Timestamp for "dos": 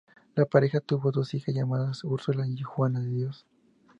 1.11-1.35